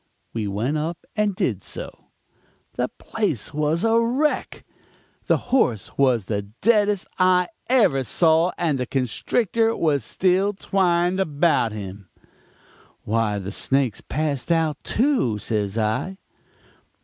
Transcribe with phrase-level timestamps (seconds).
[0.33, 2.05] "We went up and did so.
[2.73, 4.65] The place was a wreck;
[5.27, 11.71] the horse was the deadest I ever saw and the constrictor was still twined about
[11.71, 12.09] him.
[13.03, 16.17] "'Why, the snake's passed out, too,' says I.